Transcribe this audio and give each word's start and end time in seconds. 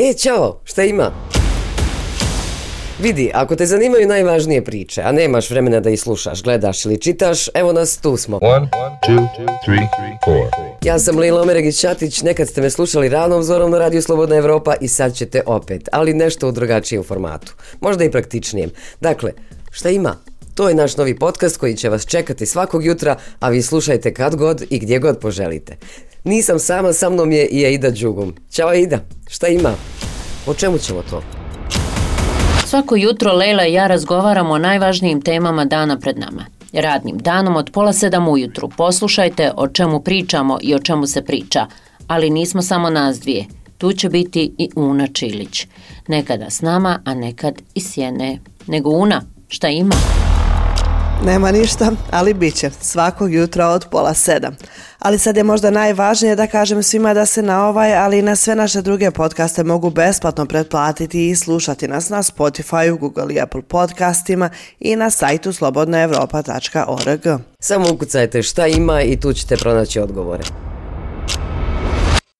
E, 0.00 0.14
čao, 0.14 0.60
šta 0.64 0.84
ima? 0.84 1.12
Vidi, 3.02 3.30
ako 3.34 3.56
te 3.56 3.66
zanimaju 3.66 4.08
najvažnije 4.08 4.64
priče, 4.64 5.02
a 5.02 5.12
nemaš 5.12 5.50
vremena 5.50 5.80
da 5.80 5.90
ih 5.90 6.00
slušaš, 6.00 6.42
gledaš 6.42 6.84
ili 6.84 7.00
čitaš, 7.00 7.48
evo 7.54 7.72
nas, 7.72 7.98
tu 7.98 8.16
smo. 8.16 8.38
One, 8.42 8.68
two, 9.08 9.28
three, 9.66 9.88
four. 10.24 10.46
Ja 10.84 10.98
sam 10.98 11.18
Lila 11.18 11.42
Omeregić-Ćatić, 11.42 12.22
nekad 12.24 12.48
ste 12.48 12.60
me 12.60 12.70
slušali 12.70 13.08
ranom 13.08 13.42
zorom 13.42 13.70
na 13.70 13.78
Radio 13.78 14.02
Slobodna 14.02 14.36
Evropa 14.36 14.74
i 14.80 14.88
sad 14.88 15.14
ćete 15.14 15.42
opet, 15.46 15.88
ali 15.92 16.14
nešto 16.14 16.48
u 16.48 16.52
drugačijem 16.52 17.02
formatu, 17.02 17.54
možda 17.80 18.04
i 18.04 18.10
praktičnijem. 18.10 18.70
Dakle, 19.00 19.32
šta 19.70 19.90
ima? 19.90 20.16
To 20.54 20.68
je 20.68 20.74
naš 20.74 20.96
novi 20.96 21.18
podcast 21.18 21.56
koji 21.56 21.76
će 21.76 21.88
vas 21.88 22.06
čekati 22.06 22.46
svakog 22.46 22.84
jutra, 22.84 23.16
a 23.40 23.48
vi 23.48 23.62
slušajte 23.62 24.14
kad 24.14 24.36
god 24.36 24.64
i 24.70 24.78
gdje 24.78 24.98
god 24.98 25.18
poželite. 25.18 25.76
Nisam 26.24 26.58
sama, 26.58 26.92
sa 26.92 27.10
mnom 27.10 27.32
je 27.32 27.46
i 27.46 27.66
Aida 27.66 27.90
Đugum. 27.90 28.34
Ćao 28.50 28.68
Aida, 28.68 28.98
šta 29.28 29.48
ima? 29.48 29.72
O 30.46 30.54
čemu 30.54 30.78
ćemo 30.78 31.02
to? 31.10 31.22
Svako 32.66 32.96
jutro 32.96 33.32
Leila 33.32 33.66
i 33.66 33.72
ja 33.72 33.86
razgovaramo 33.86 34.50
o 34.50 34.58
najvažnijim 34.58 35.22
temama 35.22 35.64
dana 35.64 35.98
pred 35.98 36.18
nama. 36.18 36.44
Radnim 36.72 37.18
danom 37.18 37.56
od 37.56 37.70
pola 37.72 37.92
sedam 37.92 38.28
ujutru 38.28 38.68
poslušajte 38.76 39.52
o 39.56 39.68
čemu 39.68 40.00
pričamo 40.00 40.58
i 40.62 40.74
o 40.74 40.78
čemu 40.78 41.06
se 41.06 41.24
priča, 41.24 41.66
ali 42.06 42.30
nismo 42.30 42.62
samo 42.62 42.90
nas 42.90 43.20
dvije. 43.20 43.44
Tu 43.78 43.92
će 43.92 44.08
biti 44.08 44.54
i 44.58 44.70
Una 44.76 45.06
Čilić. 45.06 45.66
Nekada 46.08 46.50
s 46.50 46.60
nama, 46.60 47.00
a 47.04 47.14
nekad 47.14 47.54
i 47.74 47.80
sjene. 47.80 48.38
Nego 48.66 48.90
Una, 48.90 49.22
šta 49.48 49.68
ima? 49.68 49.94
Nema 51.24 51.50
ništa, 51.50 51.92
ali 52.10 52.34
bit 52.34 52.54
će. 52.54 52.70
Svakog 52.80 53.34
jutra 53.34 53.68
od 53.68 53.86
pola 53.90 54.14
sedam. 54.14 54.56
Ali 54.98 55.18
sad 55.18 55.36
je 55.36 55.44
možda 55.44 55.70
najvažnije 55.70 56.36
da 56.36 56.46
kažem 56.46 56.82
svima 56.82 57.14
da 57.14 57.26
se 57.26 57.42
na 57.42 57.66
ovaj, 57.66 57.96
ali 57.96 58.18
i 58.18 58.22
na 58.22 58.36
sve 58.36 58.54
naše 58.54 58.82
druge 58.82 59.10
podcaste 59.10 59.64
mogu 59.64 59.90
besplatno 59.90 60.46
pretplatiti 60.46 61.28
i 61.28 61.36
slušati 61.36 61.88
nas 61.88 62.08
na 62.08 62.22
Spotify, 62.22 62.98
Google 62.98 63.34
i 63.34 63.40
Apple 63.40 63.62
podcastima 63.62 64.50
i 64.80 64.96
na 64.96 65.10
sajtu 65.10 65.52
slobodnaevropa.org. 65.52 67.40
Samo 67.60 67.92
ukucajte 67.92 68.42
šta 68.42 68.66
ima 68.66 69.02
i 69.02 69.20
tu 69.20 69.32
ćete 69.32 69.56
pronaći 69.56 70.00
odgovore. 70.00 70.42